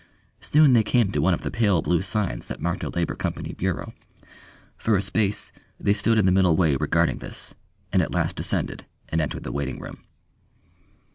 Soon 0.39 0.73
they 0.73 0.81
came 0.81 1.11
to 1.11 1.21
one 1.21 1.35
of 1.35 1.43
the 1.43 1.51
pale 1.51 1.83
blue 1.83 2.01
signs 2.01 2.47
that 2.47 2.59
marked 2.59 2.83
a 2.83 2.89
Labour 2.89 3.13
Company 3.13 3.53
Bureau. 3.53 3.93
For 4.75 4.95
a 4.97 5.01
space 5.03 5.51
they 5.79 5.93
stood 5.93 6.17
in 6.17 6.25
the 6.25 6.31
middle 6.31 6.55
way 6.55 6.75
regarding 6.75 7.19
this 7.19 7.53
and 7.93 8.01
at 8.01 8.09
last 8.11 8.35
descended, 8.35 8.87
and 9.09 9.21
entered 9.21 9.43
the 9.43 9.51
waiting 9.51 9.79
room. 9.79 10.03